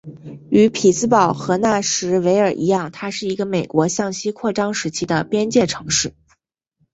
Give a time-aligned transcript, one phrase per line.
[0.49, 6.15] 与匹兹堡和纳什维尔一样它是一个美国向西扩展时期的边界城市。